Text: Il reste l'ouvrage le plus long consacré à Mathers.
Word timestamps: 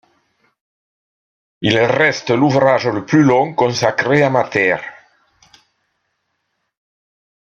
Il 1.61 1.77
reste 1.85 2.31
l'ouvrage 2.31 2.87
le 2.87 3.05
plus 3.05 3.21
long 3.21 3.53
consacré 3.53 4.23
à 4.23 4.31
Mathers. 4.31 4.81